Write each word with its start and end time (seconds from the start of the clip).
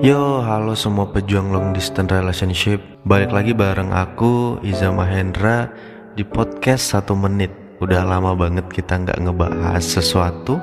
Yo, 0.00 0.40
halo 0.40 0.72
semua 0.72 1.04
pejuang 1.12 1.52
long 1.52 1.76
distance 1.76 2.08
relationship. 2.08 2.80
Balik 3.04 3.28
lagi 3.28 3.52
bareng 3.52 3.92
aku, 3.92 4.56
Iza 4.64 4.88
Mahendra 4.88 5.68
Di 6.16 6.24
podcast 6.24 6.96
satu 6.96 7.12
menit. 7.12 7.52
Udah 7.76 8.00
lama 8.00 8.32
banget 8.32 8.72
kita 8.72 8.96
nggak 8.96 9.20
ngebahas 9.20 9.84
sesuatu. 9.84 10.56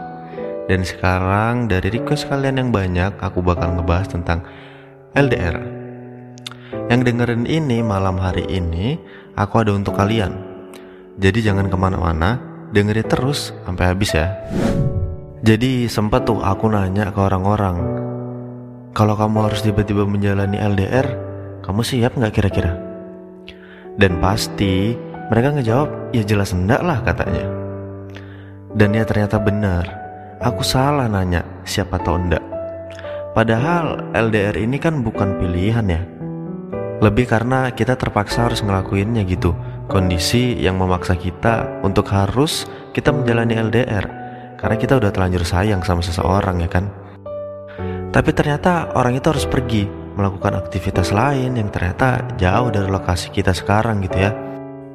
Dan 0.65 0.81
sekarang 0.81 1.69
dari 1.69 1.93
request 1.93 2.25
kalian 2.25 2.57
yang 2.57 2.69
banyak 2.73 3.21
Aku 3.21 3.45
bakal 3.45 3.77
ngebahas 3.77 4.09
tentang 4.09 4.41
LDR 5.13 5.61
Yang 6.89 7.13
dengerin 7.13 7.45
ini 7.45 7.85
malam 7.85 8.17
hari 8.17 8.49
ini 8.49 8.97
Aku 9.37 9.61
ada 9.61 9.77
untuk 9.77 9.93
kalian. 9.93 10.41
Jadi 11.21 11.45
jangan 11.45 11.69
ke 11.69 11.77
mana-mana 11.77 12.41
Dengerin 12.73 13.05
terus 13.05 13.53
sampai 13.61 13.93
habis 13.93 14.09
ya. 14.09 14.41
Jadi 15.45 15.85
sempat 15.85 16.25
tuh 16.25 16.41
aku 16.41 16.65
nanya 16.65 17.13
ke 17.13 17.19
orang-orang 17.21 18.08
kalau 18.89 19.13
kamu 19.13 19.45
harus 19.45 19.61
tiba-tiba 19.61 20.01
menjalani 20.03 20.57
LDR, 20.57 21.07
kamu 21.61 21.81
siap 21.85 22.17
nggak 22.17 22.33
kira-kira? 22.33 22.73
Dan 23.99 24.17
pasti 24.17 24.97
mereka 25.29 25.53
ngejawab, 25.53 25.89
ya 26.09 26.23
jelas 26.25 26.57
enggak 26.57 26.81
lah 26.81 26.97
katanya. 27.05 27.45
Dan 28.73 28.97
ya 28.97 29.05
ternyata 29.05 29.37
benar, 29.37 29.85
aku 30.41 30.65
salah 30.65 31.05
nanya 31.05 31.45
siapa 31.69 32.01
tahu 32.01 32.17
enggak. 32.17 32.43
Padahal 33.37 34.09
LDR 34.17 34.57
ini 34.57 34.81
kan 34.81 35.05
bukan 35.05 35.37
pilihan 35.37 35.85
ya. 35.85 36.01
Lebih 36.99 37.29
karena 37.29 37.69
kita 37.71 37.95
terpaksa 37.95 38.49
harus 38.49 38.65
ngelakuinnya 38.65 39.23
gitu. 39.23 39.53
Kondisi 39.85 40.57
yang 40.59 40.81
memaksa 40.81 41.13
kita 41.15 41.81
untuk 41.85 42.09
harus 42.09 42.65
kita 42.91 43.13
menjalani 43.13 43.55
LDR. 43.55 44.05
Karena 44.59 44.75
kita 44.75 44.99
udah 44.99 45.13
telanjur 45.13 45.45
sayang 45.45 45.85
sama 45.85 46.03
seseorang 46.03 46.59
ya 46.59 46.67
kan. 46.67 46.91
Tapi 48.09 48.33
ternyata 48.33 48.89
orang 48.97 49.21
itu 49.21 49.29
harus 49.29 49.45
pergi 49.45 49.85
melakukan 50.17 50.57
aktivitas 50.57 51.13
lain 51.13 51.61
yang 51.61 51.69
ternyata 51.69 52.25
jauh 52.41 52.73
dari 52.73 52.89
lokasi 52.89 53.29
kita 53.29 53.53
sekarang 53.53 54.01
gitu 54.01 54.17
ya. 54.17 54.33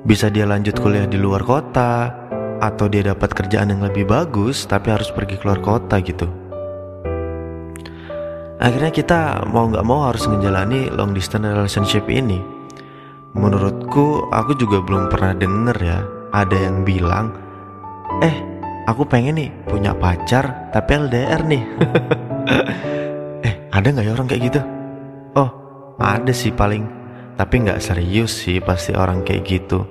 Bisa 0.02 0.28
dia 0.28 0.44
lanjut 0.44 0.76
kuliah 0.82 1.06
di 1.06 1.16
luar 1.16 1.46
kota 1.46 2.10
atau 2.58 2.90
dia 2.90 3.06
dapat 3.06 3.30
kerjaan 3.30 3.70
yang 3.70 3.86
lebih 3.86 4.04
bagus 4.04 4.66
tapi 4.66 4.90
harus 4.90 5.14
pergi 5.14 5.38
keluar 5.38 5.62
kota 5.62 6.02
gitu. 6.02 6.26
Akhirnya 8.58 8.90
kita 8.90 9.46
mau 9.46 9.70
nggak 9.70 9.86
mau 9.86 10.10
harus 10.10 10.26
menjalani 10.26 10.90
long 10.90 11.14
distance 11.14 11.46
relationship 11.46 12.10
ini. 12.10 12.42
Menurutku 13.34 14.26
aku 14.30 14.58
juga 14.58 14.82
belum 14.82 15.10
pernah 15.10 15.34
denger 15.34 15.76
ya 15.78 15.98
ada 16.34 16.54
yang 16.54 16.82
bilang, 16.82 17.34
eh 18.22 18.36
aku 18.90 19.06
pengen 19.06 19.38
nih 19.38 19.50
punya 19.70 19.94
pacar 19.94 20.70
tapi 20.74 20.90
LDR 20.98 21.42
nih. 21.46 21.62
Ada 23.74 23.90
nggak 23.90 24.06
ya 24.06 24.12
orang 24.14 24.28
kayak 24.30 24.42
gitu? 24.54 24.60
Oh, 25.34 25.50
ada 25.98 26.30
sih 26.30 26.54
paling. 26.54 26.86
Tapi 27.34 27.66
nggak 27.66 27.82
serius 27.82 28.46
sih 28.46 28.62
pasti 28.62 28.94
orang 28.94 29.26
kayak 29.26 29.42
gitu. 29.42 29.82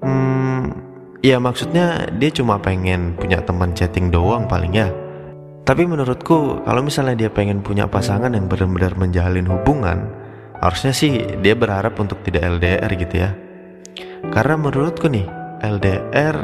Hmm, 0.00 0.72
ya 1.20 1.36
maksudnya 1.36 2.08
dia 2.16 2.32
cuma 2.32 2.56
pengen 2.64 3.12
punya 3.20 3.44
teman 3.44 3.76
chatting 3.76 4.08
doang 4.08 4.48
paling 4.48 4.72
ya. 4.72 4.88
Tapi 5.68 5.84
menurutku 5.84 6.64
kalau 6.64 6.80
misalnya 6.80 7.28
dia 7.28 7.28
pengen 7.28 7.60
punya 7.60 7.84
pasangan 7.84 8.32
yang 8.32 8.48
benar-benar 8.48 8.96
menjalin 8.96 9.52
hubungan, 9.52 10.08
harusnya 10.64 10.96
sih 10.96 11.36
dia 11.44 11.52
berharap 11.52 12.00
untuk 12.00 12.24
tidak 12.24 12.56
LDR 12.56 12.88
gitu 12.96 13.14
ya. 13.20 13.36
Karena 14.32 14.56
menurutku 14.56 15.12
nih, 15.12 15.28
LDR 15.60 16.36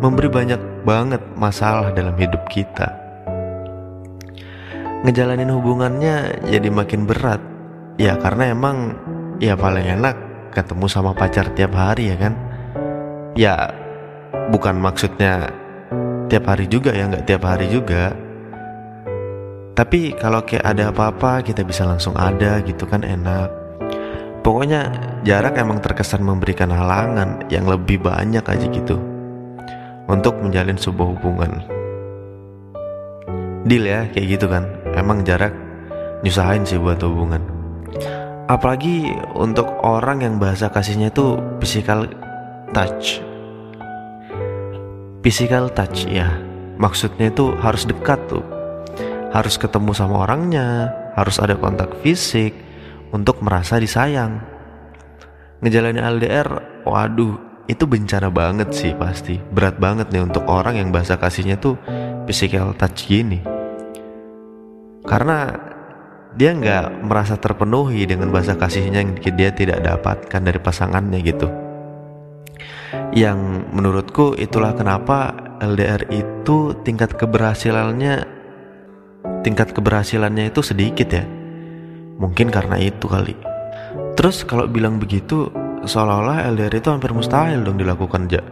memberi 0.00 0.32
banyak 0.32 0.88
banget 0.88 1.20
masalah 1.36 1.92
dalam 1.92 2.16
hidup 2.16 2.48
kita 2.48 3.05
ngejalanin 5.06 5.54
hubungannya 5.54 6.42
jadi 6.50 6.66
makin 6.66 7.06
berat. 7.06 7.38
Ya 7.94 8.18
karena 8.18 8.50
emang 8.50 8.98
ya 9.38 9.54
paling 9.54 9.86
enak 9.86 10.18
ketemu 10.50 10.90
sama 10.90 11.14
pacar 11.14 11.54
tiap 11.54 11.78
hari 11.78 12.10
ya 12.10 12.16
kan? 12.18 12.34
Ya 13.38 13.70
bukan 14.50 14.82
maksudnya 14.82 15.54
tiap 16.26 16.50
hari 16.50 16.66
juga 16.66 16.90
ya 16.90 17.06
nggak 17.06 17.22
tiap 17.22 17.46
hari 17.46 17.70
juga. 17.70 18.18
Tapi 19.78 20.18
kalau 20.18 20.42
kayak 20.42 20.66
ada 20.66 20.90
apa-apa 20.90 21.46
kita 21.46 21.62
bisa 21.62 21.86
langsung 21.86 22.18
ada 22.18 22.58
gitu 22.66 22.82
kan 22.90 23.06
enak. 23.06 23.46
Pokoknya 24.42 24.90
jarak 25.22 25.54
emang 25.58 25.78
terkesan 25.78 26.22
memberikan 26.26 26.70
halangan 26.70 27.46
yang 27.46 27.66
lebih 27.66 28.02
banyak 28.02 28.42
aja 28.42 28.66
gitu 28.70 28.98
untuk 30.10 30.34
menjalin 30.42 30.78
sebuah 30.78 31.08
hubungan. 31.14 31.52
Deal 33.66 33.86
ya 33.86 34.06
kayak 34.14 34.38
gitu 34.38 34.46
kan 34.46 34.75
emang 34.96 35.22
jarak 35.22 35.52
nyusahin 36.24 36.64
sih 36.64 36.80
buat 36.80 36.98
hubungan. 37.04 37.44
Apalagi 38.46 39.10
untuk 39.36 39.68
orang 39.84 40.22
yang 40.24 40.34
bahasa 40.40 40.72
kasihnya 40.72 41.12
itu 41.12 41.36
physical 41.60 42.08
touch. 42.72 43.20
Physical 45.20 45.68
touch 45.74 46.06
ya. 46.08 46.30
Maksudnya 46.78 47.30
itu 47.30 47.52
harus 47.58 47.84
dekat 47.84 48.18
tuh. 48.30 48.42
Harus 49.34 49.60
ketemu 49.60 49.92
sama 49.92 50.24
orangnya 50.24 50.94
harus 51.18 51.42
ada 51.42 51.58
kontak 51.58 51.90
fisik 52.00 52.54
untuk 53.10 53.42
merasa 53.42 53.82
disayang. 53.82 54.40
Ngejalanin 55.60 56.04
LDR 56.04 56.48
waduh 56.86 57.64
itu 57.66 57.82
bencana 57.82 58.30
banget 58.30 58.70
sih 58.70 58.94
pasti. 58.94 59.42
Berat 59.42 59.82
banget 59.82 60.14
nih 60.14 60.22
untuk 60.22 60.46
orang 60.46 60.78
yang 60.78 60.94
bahasa 60.94 61.18
kasihnya 61.18 61.58
tuh 61.58 61.74
physical 62.30 62.78
touch 62.78 63.10
gini 63.10 63.55
karena 65.08 65.54
dia 66.36 66.52
nggak 66.52 67.06
merasa 67.06 67.40
terpenuhi 67.40 68.04
dengan 68.04 68.28
bahasa 68.28 68.58
kasihnya 68.58 69.00
yang 69.00 69.16
dia 69.16 69.50
tidak 69.56 69.80
dapatkan 69.80 70.40
dari 70.42 70.60
pasangannya 70.60 71.18
gitu. 71.24 71.48
Yang 73.16 73.38
menurutku 73.72 74.36
itulah 74.36 74.76
kenapa 74.76 75.32
LDR 75.64 76.04
itu 76.12 76.76
tingkat 76.84 77.16
keberhasilannya 77.16 78.36
tingkat 79.40 79.72
keberhasilannya 79.72 80.52
itu 80.52 80.60
sedikit 80.60 81.08
ya. 81.08 81.24
Mungkin 82.20 82.52
karena 82.52 82.76
itu 82.76 83.08
kali. 83.08 83.32
Terus 84.18 84.44
kalau 84.44 84.68
bilang 84.68 85.00
begitu 85.00 85.48
seolah-olah 85.88 86.44
LDR 86.52 86.76
itu 86.76 86.88
hampir 86.92 87.16
mustahil 87.16 87.64
dong 87.64 87.80
dilakukan 87.80 88.28
aja 88.28 88.42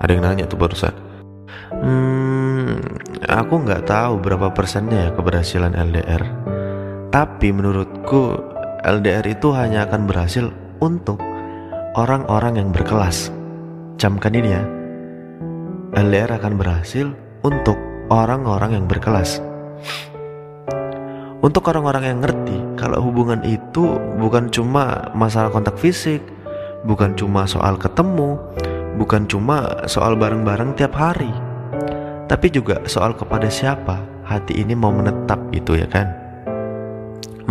ada 0.00 0.10
yang 0.16 0.24
nanya 0.24 0.48
tuh 0.48 0.56
barusan. 0.56 0.96
Hmm, 1.70 2.29
aku 3.28 3.60
nggak 3.60 3.84
tahu 3.84 4.16
berapa 4.22 4.48
persennya 4.56 5.08
ya 5.08 5.10
keberhasilan 5.12 5.76
LDR. 5.76 6.22
Tapi 7.12 7.52
menurutku 7.52 8.38
LDR 8.80 9.26
itu 9.28 9.52
hanya 9.52 9.84
akan 9.84 10.08
berhasil 10.08 10.48
untuk 10.80 11.20
orang-orang 11.98 12.64
yang 12.64 12.68
berkelas. 12.72 13.28
Camkan 14.00 14.32
ini 14.32 14.50
ya. 14.56 14.62
LDR 15.90 16.38
akan 16.38 16.54
berhasil 16.56 17.12
untuk 17.44 17.76
orang-orang 18.08 18.80
yang 18.80 18.86
berkelas. 18.86 19.42
Untuk 21.40 21.66
orang-orang 21.72 22.04
yang 22.14 22.18
ngerti 22.20 22.56
kalau 22.76 23.00
hubungan 23.10 23.40
itu 23.44 23.96
bukan 24.20 24.52
cuma 24.52 25.08
masalah 25.16 25.48
kontak 25.48 25.76
fisik, 25.80 26.20
bukan 26.84 27.16
cuma 27.16 27.48
soal 27.48 27.80
ketemu, 27.80 28.38
bukan 29.00 29.24
cuma 29.24 29.88
soal 29.88 30.14
bareng-bareng 30.20 30.76
tiap 30.76 30.92
hari 30.94 31.49
tapi 32.30 32.46
juga 32.46 32.78
soal 32.86 33.18
kepada 33.18 33.50
siapa 33.50 34.06
hati 34.22 34.62
ini 34.62 34.78
mau 34.78 34.94
menetap 34.94 35.50
gitu 35.50 35.74
ya 35.74 35.90
kan? 35.90 36.14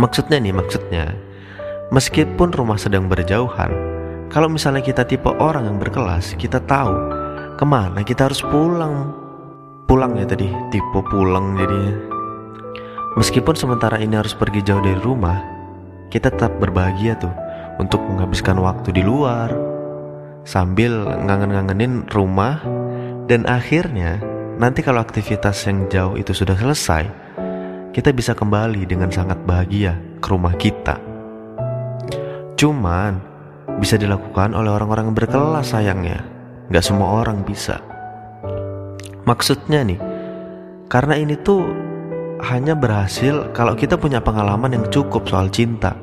Maksudnya 0.00 0.40
nih 0.40 0.56
maksudnya 0.56 1.12
meskipun 1.92 2.48
rumah 2.48 2.80
sedang 2.80 3.04
berjauhan 3.04 3.68
kalau 4.32 4.48
misalnya 4.48 4.80
kita 4.80 5.04
tipe 5.04 5.28
orang 5.36 5.68
yang 5.68 5.76
berkelas 5.76 6.32
kita 6.40 6.64
tahu 6.64 6.96
ke 7.60 7.64
mana 7.68 8.00
kita 8.00 8.32
harus 8.32 8.40
pulang. 8.40 9.12
Pulang 9.84 10.16
ya 10.16 10.24
tadi 10.24 10.48
tipe 10.72 11.00
pulang 11.12 11.60
jadi 11.60 11.82
meskipun 13.20 13.52
sementara 13.52 14.00
ini 14.00 14.16
harus 14.16 14.32
pergi 14.32 14.64
jauh 14.64 14.80
dari 14.80 14.96
rumah 14.96 15.44
kita 16.08 16.32
tetap 16.32 16.56
berbahagia 16.56 17.20
tuh 17.20 17.34
untuk 17.76 18.00
menghabiskan 18.08 18.56
waktu 18.56 18.96
di 18.96 19.02
luar 19.04 19.52
sambil 20.48 21.04
ngangen-ngangenin 21.26 22.08
rumah 22.14 22.64
dan 23.26 23.44
akhirnya 23.50 24.29
Nanti 24.60 24.84
kalau 24.84 25.00
aktivitas 25.00 25.56
yang 25.64 25.88
jauh 25.88 26.20
itu 26.20 26.36
sudah 26.36 26.52
selesai, 26.52 27.08
kita 27.96 28.12
bisa 28.12 28.36
kembali 28.36 28.84
dengan 28.84 29.08
sangat 29.08 29.40
bahagia 29.48 29.96
ke 30.20 30.26
rumah 30.28 30.52
kita. 30.52 31.00
Cuman 32.60 33.16
bisa 33.80 33.96
dilakukan 33.96 34.52
oleh 34.52 34.68
orang-orang 34.68 35.08
yang 35.08 35.16
berkelas 35.16 35.72
sayangnya. 35.72 36.20
Gak 36.68 36.84
semua 36.84 37.24
orang 37.24 37.40
bisa. 37.40 37.80
Maksudnya 39.24 39.80
nih, 39.80 39.96
karena 40.92 41.16
ini 41.16 41.40
tuh 41.40 41.64
hanya 42.44 42.76
berhasil 42.76 43.56
kalau 43.56 43.72
kita 43.72 43.96
punya 43.96 44.20
pengalaman 44.20 44.76
yang 44.76 44.84
cukup 44.92 45.24
soal 45.24 45.48
cinta. 45.48 45.96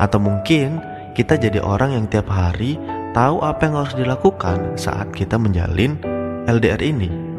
Atau 0.00 0.24
mungkin 0.24 0.80
kita 1.12 1.36
jadi 1.36 1.60
orang 1.60 2.00
yang 2.00 2.08
tiap 2.08 2.32
hari 2.32 2.80
tahu 3.12 3.44
apa 3.44 3.60
yang 3.68 3.76
harus 3.76 3.92
dilakukan 3.92 4.80
saat 4.80 5.12
kita 5.12 5.36
menjalin 5.36 6.00
LDR 6.48 6.80
ini 6.80 7.29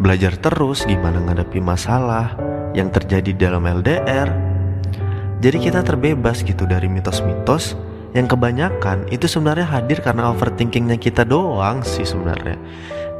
belajar 0.00 0.32
terus 0.40 0.88
gimana 0.88 1.20
ngadapi 1.20 1.60
masalah, 1.60 2.32
yang 2.72 2.88
terjadi 2.88 3.36
dalam 3.36 3.68
LDR. 3.68 4.28
Jadi 5.40 5.56
kita 5.60 5.84
terbebas 5.84 6.40
gitu 6.40 6.64
dari 6.64 6.88
mitos-mitos 6.88 7.76
yang 8.16 8.26
kebanyakan 8.26 9.06
itu 9.12 9.28
sebenarnya 9.28 9.68
hadir 9.68 10.02
karena 10.02 10.32
overthinkingnya 10.32 10.96
kita 10.96 11.24
doang 11.24 11.84
sih 11.84 12.04
sebenarnya. 12.04 12.56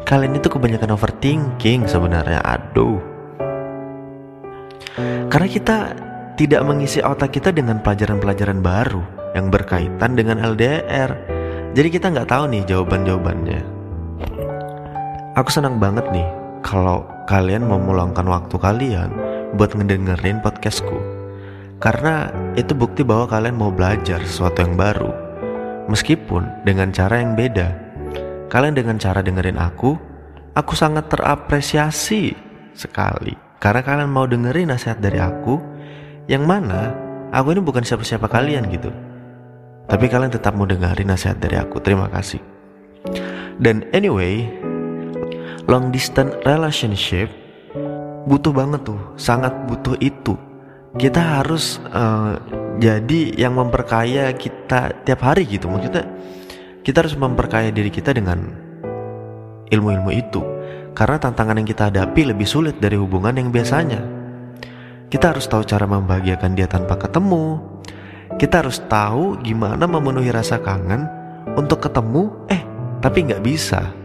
Kalian 0.08 0.40
itu 0.40 0.48
kebanyakan 0.50 0.96
overthinking 0.96 1.86
sebenarnya, 1.86 2.40
aduh. 2.42 2.98
Karena 5.30 5.48
kita 5.48 5.76
tidak 6.34 6.64
mengisi 6.66 6.98
otak 7.04 7.36
kita 7.36 7.54
dengan 7.54 7.78
pelajaran-pelajaran 7.84 8.64
baru 8.64 9.04
yang 9.36 9.52
berkaitan 9.52 10.18
dengan 10.18 10.42
LDR. 10.42 11.12
Jadi 11.76 11.88
kita 11.92 12.10
nggak 12.10 12.26
tahu 12.26 12.50
nih 12.50 12.66
jawaban-jawabannya. 12.66 13.60
Aku 15.38 15.48
senang 15.54 15.78
banget 15.78 16.10
nih 16.10 16.39
kalau 16.60 17.08
kalian 17.24 17.64
mau 17.64 17.80
meluangkan 17.80 18.26
waktu 18.28 18.56
kalian 18.60 19.10
buat 19.56 19.72
ngedengerin 19.72 20.44
podcastku. 20.44 20.96
Karena 21.80 22.28
itu 22.60 22.76
bukti 22.76 23.00
bahwa 23.00 23.24
kalian 23.24 23.56
mau 23.56 23.72
belajar 23.72 24.20
sesuatu 24.20 24.60
yang 24.60 24.76
baru. 24.76 25.10
Meskipun 25.88 26.44
dengan 26.68 26.92
cara 26.92 27.24
yang 27.24 27.32
beda. 27.34 27.72
Kalian 28.52 28.76
dengan 28.76 29.00
cara 29.00 29.24
dengerin 29.24 29.56
aku, 29.56 29.96
aku 30.52 30.72
sangat 30.76 31.08
terapresiasi 31.08 32.36
sekali. 32.76 33.32
Karena 33.56 33.80
kalian 33.80 34.10
mau 34.12 34.28
dengerin 34.28 34.72
nasihat 34.72 35.00
dari 35.00 35.18
aku, 35.18 35.56
yang 36.28 36.44
mana 36.44 36.92
aku 37.32 37.56
ini 37.56 37.62
bukan 37.64 37.82
siapa-siapa 37.82 38.28
kalian 38.28 38.68
gitu. 38.68 38.92
Tapi 39.88 40.06
kalian 40.06 40.30
tetap 40.30 40.54
mau 40.54 40.68
dengerin 40.68 41.08
nasihat 41.10 41.40
dari 41.40 41.56
aku. 41.56 41.80
Terima 41.82 42.06
kasih. 42.12 42.38
Dan 43.60 43.88
anyway, 43.90 44.46
long 45.70 45.94
distance 45.94 46.34
relationship 46.42 47.30
butuh 48.26 48.50
banget 48.50 48.82
tuh, 48.82 48.98
sangat 49.14 49.54
butuh 49.70 49.94
itu. 50.02 50.34
Kita 50.98 51.38
harus 51.38 51.78
uh, 51.94 52.34
jadi 52.82 53.38
yang 53.38 53.54
memperkaya 53.54 54.34
kita 54.34 55.06
tiap 55.06 55.22
hari 55.22 55.46
gitu. 55.46 55.70
Maksudnya 55.70 56.10
kita 56.82 57.06
harus 57.06 57.14
memperkaya 57.14 57.70
diri 57.70 57.94
kita 57.94 58.10
dengan 58.10 58.50
ilmu-ilmu 59.70 60.10
itu. 60.10 60.42
Karena 60.90 61.22
tantangan 61.22 61.62
yang 61.62 61.68
kita 61.70 61.86
hadapi 61.86 62.34
lebih 62.34 62.50
sulit 62.50 62.82
dari 62.82 62.98
hubungan 62.98 63.38
yang 63.38 63.54
biasanya. 63.54 64.02
Kita 65.06 65.30
harus 65.30 65.46
tahu 65.46 65.62
cara 65.62 65.86
membahagiakan 65.86 66.58
dia 66.58 66.66
tanpa 66.66 66.98
ketemu. 66.98 67.62
Kita 68.34 68.66
harus 68.66 68.82
tahu 68.90 69.38
gimana 69.46 69.86
memenuhi 69.86 70.34
rasa 70.34 70.58
kangen 70.58 71.06
untuk 71.54 71.82
ketemu, 71.86 72.30
eh 72.50 72.62
tapi 72.98 73.26
nggak 73.26 73.42
bisa 73.42 73.99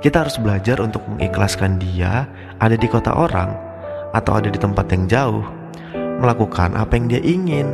kita 0.00 0.24
harus 0.24 0.40
belajar 0.40 0.80
untuk 0.80 1.04
mengikhlaskan 1.08 1.76
dia 1.76 2.24
ada 2.56 2.76
di 2.76 2.88
kota 2.88 3.12
orang 3.12 3.52
atau 4.16 4.40
ada 4.40 4.48
di 4.48 4.56
tempat 4.56 4.88
yang 4.90 5.04
jauh, 5.06 5.44
melakukan 6.18 6.72
apa 6.74 6.96
yang 6.96 7.06
dia 7.06 7.20
ingin 7.22 7.68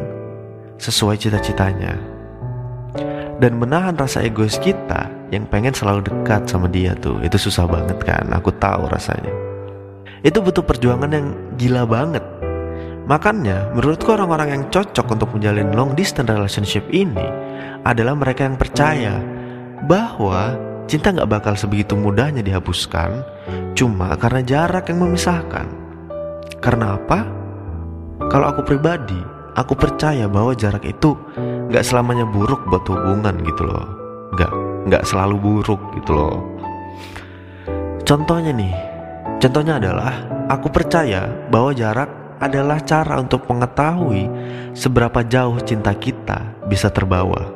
sesuai 0.76 1.17
cita-citanya, 1.17 1.96
dan 3.38 3.56
menahan 3.56 3.96
rasa 3.96 4.26
egois 4.26 4.58
kita 4.61 5.08
yang 5.31 5.46
pengen 5.49 5.73
selalu 5.73 6.05
dekat 6.05 6.44
sama 6.50 6.69
dia 6.69 6.93
tuh. 6.99 7.23
Itu 7.25 7.40
susah 7.40 7.64
banget 7.64 7.99
kan? 8.05 8.29
Aku 8.34 8.52
tahu 8.58 8.90
rasanya. 8.90 9.32
Itu 10.20 10.43
butuh 10.43 10.67
perjuangan 10.67 11.11
yang 11.14 11.26
gila 11.56 11.87
banget. 11.87 12.25
Makanya, 13.06 13.70
menurutku 13.70 14.11
orang-orang 14.11 14.49
yang 14.50 14.62
cocok 14.67 15.06
untuk 15.14 15.31
menjalin 15.31 15.70
long 15.79 15.94
distance 15.94 16.26
relationship 16.26 16.82
ini 16.90 17.22
adalah 17.87 18.19
mereka 18.19 18.43
yang 18.50 18.58
percaya 18.58 19.22
bahwa 19.87 20.58
Cinta 20.87 21.11
gak 21.11 21.27
bakal 21.27 21.59
sebegitu 21.59 21.99
mudahnya 21.99 22.47
dihapuskan 22.47 23.27
cuma 23.75 24.15
karena 24.15 24.41
jarak 24.47 24.87
yang 24.87 25.03
memisahkan. 25.03 25.67
Karena 26.62 26.94
apa? 26.94 27.27
Kalau 28.31 28.47
aku 28.55 28.62
pribadi, 28.62 29.19
aku 29.59 29.75
percaya 29.75 30.31
bahwa 30.31 30.55
jarak 30.55 30.87
itu 30.87 31.19
gak 31.75 31.83
selamanya 31.83 32.23
buruk 32.23 32.62
buat 32.71 32.87
hubungan 32.87 33.35
gitu 33.43 33.67
loh. 33.67 33.87
Gak, 34.38 34.53
gak 34.87 35.03
selalu 35.03 35.37
buruk 35.43 35.83
gitu 35.99 36.15
loh. 36.15 36.38
Contohnya 38.06 38.55
nih, 38.55 38.75
contohnya 39.43 39.82
adalah 39.82 40.15
aku 40.47 40.71
percaya 40.71 41.27
bahwa 41.50 41.75
jarak 41.75 42.11
adalah 42.39 42.79
cara 42.87 43.19
untuk 43.19 43.43
mengetahui 43.50 44.31
seberapa 44.71 45.27
jauh 45.27 45.59
cinta 45.67 45.91
kita 45.99 46.62
bisa 46.71 46.87
terbawa. 46.94 47.50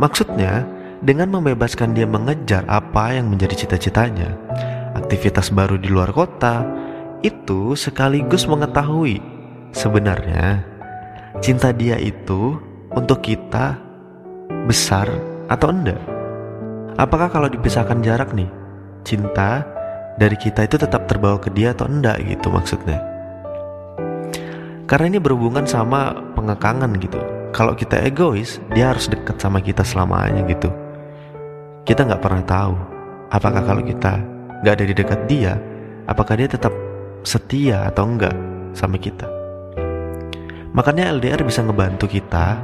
Maksudnya, 0.00 0.81
dengan 1.02 1.34
membebaskan 1.34 1.98
dia 1.98 2.06
mengejar 2.06 2.62
apa 2.70 3.18
yang 3.18 3.26
menjadi 3.26 3.66
cita-citanya. 3.66 4.38
Aktivitas 4.94 5.50
baru 5.50 5.74
di 5.74 5.90
luar 5.90 6.14
kota 6.14 6.62
itu 7.26 7.74
sekaligus 7.74 8.46
mengetahui 8.46 9.18
sebenarnya 9.74 10.62
cinta 11.42 11.74
dia 11.74 11.98
itu 11.98 12.54
untuk 12.94 13.18
kita 13.18 13.82
besar 14.70 15.10
atau 15.50 15.74
enggak. 15.74 15.98
Apakah 16.94 17.34
kalau 17.34 17.50
dipisahkan 17.50 17.98
jarak 18.04 18.30
nih, 18.30 18.46
cinta 19.02 19.66
dari 20.22 20.38
kita 20.38 20.62
itu 20.70 20.78
tetap 20.78 21.10
terbawa 21.10 21.42
ke 21.42 21.50
dia 21.50 21.74
atau 21.74 21.90
enggak 21.90 22.22
gitu 22.22 22.46
maksudnya. 22.52 23.02
Karena 24.86 25.16
ini 25.16 25.18
berhubungan 25.18 25.64
sama 25.66 26.14
pengekangan 26.36 26.94
gitu. 27.00 27.18
Kalau 27.50 27.72
kita 27.72 27.96
egois, 28.04 28.60
dia 28.76 28.92
harus 28.92 29.08
dekat 29.08 29.40
sama 29.40 29.60
kita 29.64 29.84
selamanya 29.84 30.44
gitu 30.48 30.81
kita 31.82 32.06
nggak 32.06 32.22
pernah 32.22 32.44
tahu 32.46 32.74
apakah 33.32 33.62
kalau 33.64 33.82
kita 33.82 34.22
nggak 34.62 34.74
ada 34.78 34.84
di 34.86 34.94
dekat 34.94 35.20
dia, 35.26 35.58
apakah 36.06 36.38
dia 36.38 36.46
tetap 36.46 36.70
setia 37.26 37.90
atau 37.90 38.06
enggak 38.06 38.34
sama 38.76 39.00
kita. 39.00 39.26
Makanya 40.72 41.10
LDR 41.18 41.42
bisa 41.42 41.66
ngebantu 41.66 42.06
kita 42.06 42.56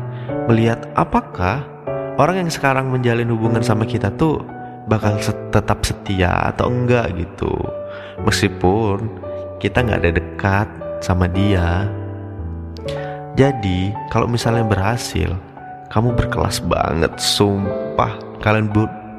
melihat 0.46 0.86
apakah 0.94 1.66
orang 2.16 2.46
yang 2.46 2.50
sekarang 2.52 2.88
menjalin 2.88 3.28
hubungan 3.34 3.60
sama 3.60 3.84
kita 3.84 4.14
tuh 4.14 4.40
bakal 4.86 5.18
tetap 5.50 5.82
setia 5.82 6.54
atau 6.54 6.70
enggak 6.70 7.10
gitu. 7.18 7.52
Meskipun 8.22 9.10
kita 9.58 9.82
nggak 9.82 10.00
ada 10.06 10.12
dekat 10.14 10.68
sama 11.02 11.26
dia. 11.26 11.90
Jadi 13.34 13.94
kalau 14.10 14.30
misalnya 14.30 14.66
berhasil, 14.66 15.34
kamu 15.90 16.14
berkelas 16.14 16.62
banget, 16.62 17.12
sumpah. 17.18 18.18
Kalian 18.38 18.70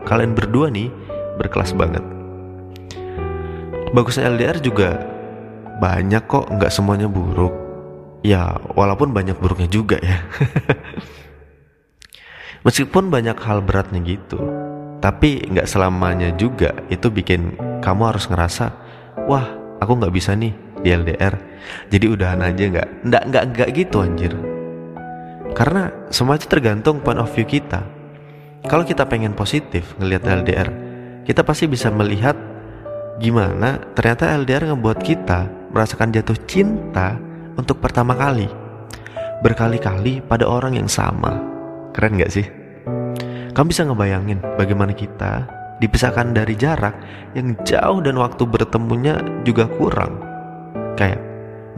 kalian 0.10 0.34
berdua 0.34 0.74
nih 0.74 0.90
berkelas 1.38 1.78
banget. 1.78 2.02
Bagusnya 3.94 4.34
LDR 4.34 4.58
juga 4.58 4.98
banyak 5.78 6.26
kok, 6.26 6.50
nggak 6.50 6.74
semuanya 6.74 7.06
buruk. 7.06 7.54
Ya, 8.26 8.58
walaupun 8.74 9.14
banyak 9.14 9.38
buruknya 9.38 9.70
juga 9.70 10.02
ya. 10.02 10.26
Meskipun 12.66 13.08
banyak 13.08 13.38
hal 13.40 13.64
beratnya 13.64 14.04
gitu, 14.04 14.36
tapi 15.00 15.48
nggak 15.48 15.70
selamanya 15.70 16.36
juga 16.36 16.76
itu 16.92 17.08
bikin 17.08 17.56
kamu 17.80 18.12
harus 18.12 18.28
ngerasa, 18.28 18.66
wah, 19.32 19.48
aku 19.80 19.96
nggak 19.96 20.12
bisa 20.12 20.36
nih 20.36 20.52
di 20.84 20.92
LDR. 20.92 21.40
Jadi 21.88 22.06
udahan 22.12 22.44
aja 22.44 22.64
nggak, 22.68 22.90
nggak 23.08 23.24
nggak 23.32 23.44
nggak 23.56 23.70
gitu 23.78 24.04
anjir. 24.04 24.36
Karena 25.56 26.12
semua 26.12 26.36
itu 26.36 26.52
tergantung 26.52 27.00
point 27.00 27.18
of 27.18 27.32
view 27.32 27.48
kita 27.48 27.99
kalau 28.68 28.84
kita 28.84 29.08
pengen 29.08 29.32
positif 29.32 29.96
ngelihat 30.02 30.28
LDR, 30.28 30.70
kita 31.24 31.46
pasti 31.48 31.70
bisa 31.70 31.88
melihat 31.94 32.36
gimana 33.22 33.80
ternyata 33.96 34.36
LDR 34.36 34.74
ngebuat 34.74 35.00
kita 35.00 35.48
merasakan 35.72 36.12
jatuh 36.12 36.36
cinta 36.50 37.16
untuk 37.56 37.80
pertama 37.80 38.18
kali. 38.18 38.50
Berkali-kali 39.40 40.20
pada 40.20 40.44
orang 40.44 40.76
yang 40.76 40.92
sama. 40.92 41.40
Keren 41.96 42.20
gak 42.20 42.34
sih? 42.34 42.48
Kamu 43.56 43.72
bisa 43.72 43.88
ngebayangin 43.88 44.44
bagaimana 44.60 44.92
kita 44.92 45.48
dipisahkan 45.80 46.36
dari 46.36 46.60
jarak 46.60 46.96
yang 47.40 47.56
jauh 47.64 48.04
dan 48.04 48.20
waktu 48.20 48.44
bertemunya 48.44 49.24
juga 49.48 49.72
kurang. 49.80 50.20
Kayak 51.00 51.24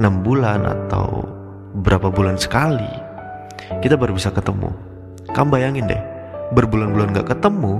6 0.01 0.25
bulan 0.25 0.65
atau 0.65 1.21
berapa 1.77 2.09
bulan 2.09 2.41
sekali 2.41 2.89
kita 3.79 3.95
baru 3.95 4.17
bisa 4.17 4.33
ketemu. 4.33 4.73
Kamu 5.31 5.47
bayangin 5.53 5.87
deh, 5.87 6.01
berbulan-bulan 6.51 7.15
gak 7.15 7.31
ketemu, 7.35 7.79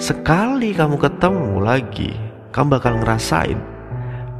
sekali 0.00 0.72
kamu 0.72 0.96
ketemu 0.96 1.52
lagi, 1.60 2.12
kamu 2.52 2.80
bakal 2.80 2.96
ngerasain 3.00 3.60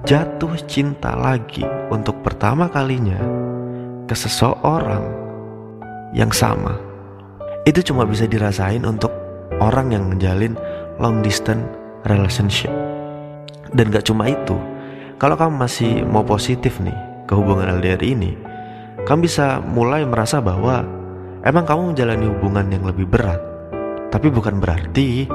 jatuh 0.07 0.55
cinta 0.71 1.19
lagi 1.19 1.67
untuk 1.91 2.23
pertama 2.23 2.71
kalinya 2.71 3.19
ke 4.07 4.15
seseorang 4.15 5.03
yang 6.15 6.31
sama. 6.31 6.79
Itu 7.67 7.83
cuma 7.83 8.07
bisa 8.07 8.31
dirasain 8.31 8.87
untuk 8.87 9.11
orang 9.59 9.91
yang 9.91 10.07
menjalin 10.07 10.55
long 11.03 11.21
distance 11.27 11.67
relationship. 12.07 12.71
Dan 13.75 13.91
gak 13.91 14.07
cuma 14.07 14.31
itu, 14.31 14.55
kalau 15.19 15.35
kamu 15.35 15.55
masih 15.59 15.93
mau 16.07 16.23
positif 16.23 16.79
nih 16.79 16.95
ke 17.27 17.35
hubungan 17.35 17.83
LDR 17.83 18.01
ini, 18.07 18.39
kamu 19.03 19.27
bisa 19.27 19.59
mulai 19.59 20.07
merasa 20.07 20.39
bahwa 20.39 20.87
Emang 21.47 21.63
kamu 21.63 21.95
menjalani 21.95 22.27
hubungan 22.27 22.67
yang 22.75 22.83
lebih 22.83 23.07
berat, 23.07 23.39
tapi 24.11 24.35
bukan 24.35 24.59
berarti 24.59 25.31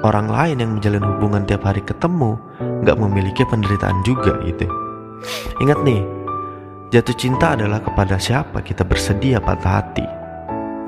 orang 0.00 0.32
lain 0.32 0.56
yang 0.56 0.72
menjalani 0.80 1.04
hubungan 1.04 1.44
tiap 1.44 1.68
hari 1.68 1.84
ketemu 1.84 2.40
nggak 2.80 2.96
memiliki 2.96 3.44
penderitaan 3.44 4.00
juga 4.00 4.40
gitu. 4.48 4.64
Ingat 5.60 5.84
nih, 5.84 6.00
jatuh 6.96 7.12
cinta 7.12 7.52
adalah 7.52 7.84
kepada 7.84 8.16
siapa 8.16 8.64
kita 8.64 8.88
bersedia 8.88 9.36
patah 9.36 9.84
hati. 9.84 10.06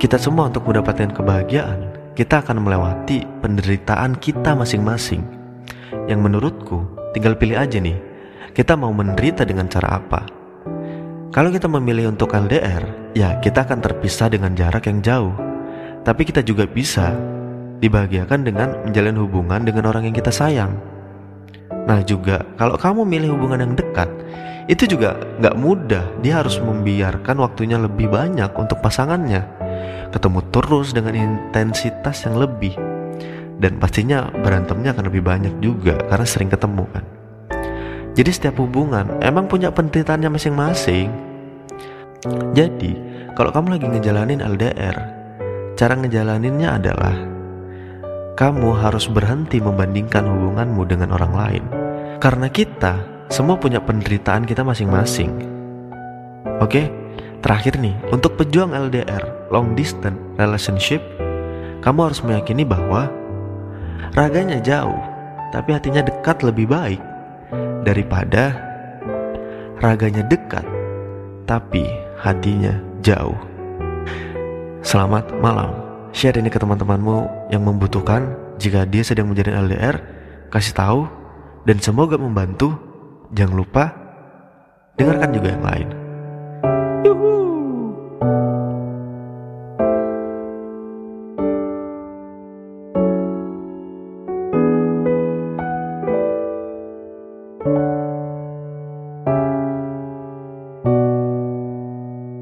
Kita 0.01 0.17
semua 0.17 0.49
untuk 0.49 0.65
mendapatkan 0.65 1.13
kebahagiaan, 1.21 1.93
kita 2.17 2.41
akan 2.41 2.65
melewati 2.65 3.29
penderitaan 3.45 4.17
kita 4.17 4.57
masing-masing. 4.57 5.21
Yang 6.09 6.21
menurutku, 6.25 7.13
tinggal 7.13 7.37
pilih 7.37 7.61
aja 7.61 7.77
nih, 7.77 8.01
kita 8.57 8.73
mau 8.81 8.89
menderita 8.97 9.45
dengan 9.45 9.69
cara 9.69 10.01
apa. 10.01 10.42
Kalau 11.33 11.49
kita 11.49 11.65
memilih 11.65 12.13
untuk 12.13 12.37
LDR, 12.37 12.85
ya 13.17 13.41
kita 13.41 13.65
akan 13.65 13.81
terpisah 13.81 14.29
dengan 14.29 14.53
jarak 14.53 14.85
yang 14.85 15.01
jauh. 15.01 15.33
Tapi 16.05 16.29
kita 16.29 16.45
juga 16.45 16.69
bisa 16.69 17.17
dibahagiakan 17.81 18.45
dengan 18.45 18.77
menjalin 18.85 19.17
hubungan 19.17 19.65
dengan 19.65 19.89
orang 19.89 20.05
yang 20.05 20.13
kita 20.13 20.29
sayang. 20.29 20.77
Nah 21.89 22.05
juga 22.05 22.45
kalau 22.61 22.77
kamu 22.77 23.09
milih 23.09 23.33
hubungan 23.33 23.65
yang 23.65 23.73
dekat, 23.73 24.13
itu 24.69 24.85
juga 24.85 25.17
nggak 25.41 25.57
mudah. 25.57 26.05
Dia 26.21 26.45
harus 26.45 26.61
membiarkan 26.61 27.41
waktunya 27.41 27.81
lebih 27.81 28.13
banyak 28.13 28.53
untuk 28.53 28.85
pasangannya, 28.85 29.41
ketemu 30.13 30.45
terus 30.53 30.93
dengan 30.93 31.17
intensitas 31.17 32.29
yang 32.29 32.45
lebih, 32.45 32.77
dan 33.57 33.81
pastinya 33.81 34.29
berantemnya 34.45 34.93
akan 34.93 35.09
lebih 35.09 35.25
banyak 35.25 35.65
juga 35.65 35.97
karena 36.13 36.29
sering 36.29 36.53
ketemu 36.53 36.85
kan. 36.93 37.22
Jadi 38.13 38.29
setiap 38.29 38.61
hubungan 38.61 39.25
emang 39.25 39.49
punya 39.49 39.73
penderitaannya 39.73 40.29
masing-masing. 40.37 41.09
Jadi 42.53 42.93
kalau 43.33 43.49
kamu 43.49 43.81
lagi 43.81 43.87
ngejalanin 43.89 44.45
LDR, 44.45 44.97
cara 45.81 45.97
ngejalaninnya 45.97 46.77
adalah 46.77 47.17
kamu 48.37 48.77
harus 48.77 49.09
berhenti 49.09 49.65
membandingkan 49.65 50.29
hubunganmu 50.29 50.83
dengan 50.85 51.17
orang 51.17 51.33
lain. 51.33 51.65
Karena 52.21 52.53
kita 52.53 53.01
semua 53.33 53.57
punya 53.57 53.81
penderitaan 53.81 54.45
kita 54.45 54.61
masing-masing. 54.61 55.33
Oke, 56.61 56.93
terakhir 57.41 57.81
nih, 57.81 57.97
untuk 58.13 58.37
pejuang 58.37 58.77
LDR, 58.77 59.49
long 59.49 59.73
distance 59.73 60.21
relationship, 60.37 61.01
kamu 61.81 62.13
harus 62.13 62.21
meyakini 62.21 62.63
bahwa 62.63 63.09
raganya 64.13 64.61
jauh, 64.61 65.01
tapi 65.51 65.73
hatinya 65.73 66.05
dekat 66.05 66.45
lebih 66.45 66.69
baik 66.69 67.01
daripada 67.83 68.57
raganya 69.83 70.23
dekat, 70.27 70.65
tapi 71.45 71.85
hatinya 72.19 72.79
jauh. 73.03 73.37
Selamat 74.83 75.31
malam. 75.39 75.75
Share 76.15 76.39
ini 76.39 76.53
ke 76.53 76.59
teman-temanmu 76.59 77.51
yang 77.51 77.63
membutuhkan. 77.67 78.39
Jika 78.63 78.87
dia 78.87 79.03
sedang 79.03 79.27
menjadi 79.27 79.59
LDR 79.59 79.97
kasih 80.53 80.75
tahu 80.75 81.01
dan 81.67 81.83
semoga 81.83 82.15
membantu. 82.15 82.75
Jangan 83.33 83.57
lupa 83.57 83.85
dengarkan 85.01 85.31
juga 85.33 85.49
yang 85.57 85.65
lain 85.65 85.89